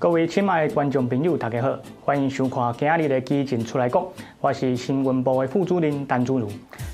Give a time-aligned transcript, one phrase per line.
[0.00, 4.02] 各位亲爱的观众朋友，大家好，欢迎收看今日的基金出来讲，
[4.40, 6.48] 我是新闻部的副主任陈祖如。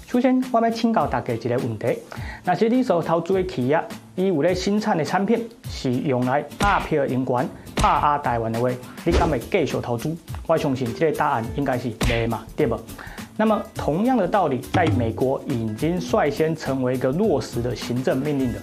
[0.09, 1.96] 首先，我要请教大家一个问题：
[2.43, 3.80] 那些你所投资的企业，
[4.16, 8.69] 伊有咧生产的产品是用来压迫人员、打压台湾的话，
[9.05, 10.12] 你敢会继续投资？
[10.48, 12.77] 我相信这个答案应该是没嘛，对不？
[13.36, 18.59] 那么，同样的道理，在美国已经率先成为一个落实的行政命令的。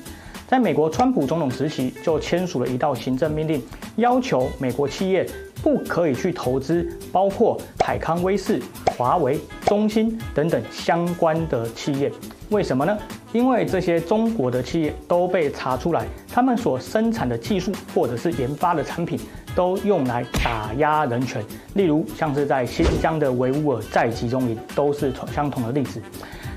[0.54, 3.60] 在美国，川普总统时期就签署了一道行政命令，
[3.96, 5.28] 要求美国企业
[5.64, 8.62] 不可以去投资包括海康威视、
[8.96, 12.12] 华为、中兴等等相关的企业。
[12.50, 12.96] 为什么呢？
[13.32, 19.20] 因为这些中国的企业都被查出来，他们所生产的技术或者是研发的产品
[19.56, 21.44] 都用来打压人权，
[21.74, 26.00] 例如像是在新疆的维吾尔在集中营都是相同的例子。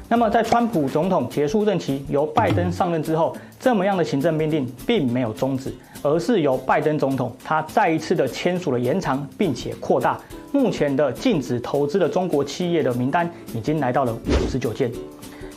[0.09, 10.17] 那么，在川普总统结束任期，由拜登上任之后，这么样的行政命令并没有终止，而是由拜登总统他再一次的签署了延长，并且扩大。
[10.53, 14.91] 目前的禁止投资的中国企业的名单已经来到了五十九件。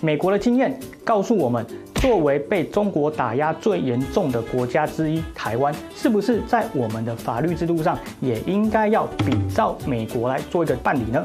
[0.01, 1.63] 美国的经验告诉我们，
[1.95, 11.23] 作为被中国打压最严重的国家之一，台湾是不是在我们的法律制度上也应该要比照美国来做一个办理呢？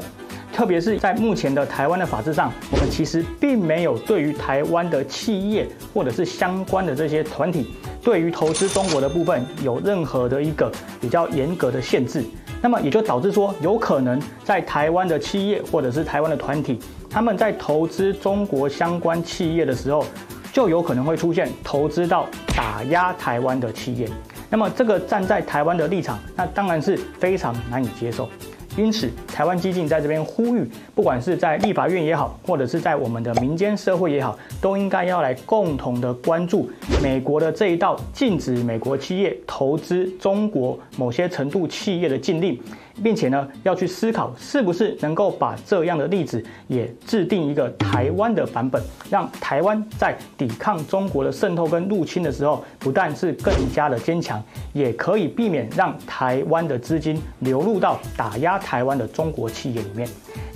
[0.55, 12.23] 特别是在目前的台湾的法制上，我们其实并没有对于台湾的企业或者是相关的这些团体，对于投资中国的部分有任何的一个比较严格的限制。
[12.61, 20.05] 那么也就导致说，有可能在台湾的企业或者是台湾的团体，他们在投资中国相关企业的时候，
[20.53, 24.09] 就有可能会出现投资到打压台湾的企业。
[24.49, 28.29] 那么这个站在台湾的立场，那当然是非常难以接受。
[28.77, 36.69] 因此，台湾基进在这边呼吁，不管是在立法院也好，或者是在我们的民间社会也好，都应该要来共同的关注
[37.01, 42.59] 美国的这一道禁止美国企业投资中国某些程度企业的禁令。
[43.03, 54.41] 并且呢，要去思考是不是能够把这样的例子也制定一个台湾的版本，让台湾在抵抗中国的渗透跟入侵的时候，不但是更加的坚强，
[54.73, 60.07] 也可以避免让台湾的资金流入到打压台湾的中国企业里面。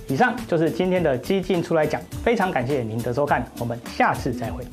[0.08, 4.64] 以上就是今天的激进出来讲，非常感谢您的收看，我们下次再会。